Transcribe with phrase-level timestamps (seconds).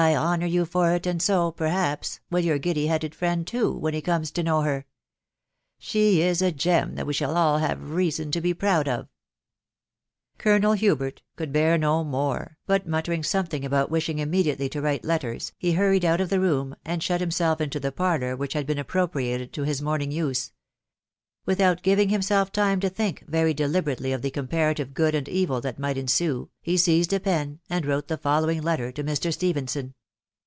[0.01, 3.81] .* honour ^ou te Si, «A> *fc, ^mb^ "HI your giddy headed friend too, fjtea
[3.81, 4.01] W (»m»\BWW
[5.79, 9.07] 8e ib «gem that we shall •& \iw ■■«^ V9^* THE WIDOW BARNABY* 449
[10.39, 15.05] Colonel Hubert could bear no more, but muttering some thing about wishing immediately to write
[15.05, 18.65] letters, he hurried out of the room, and shut himself into the parlour which had
[18.65, 20.51] been appropriated to his morning use.
[21.43, 25.59] Without giving him self time to think very deliberately of the comparative good and evil
[25.59, 29.33] that might ensue, he seized a pen, and wrote the following letter to Mr.
[29.33, 29.95] Stephenson.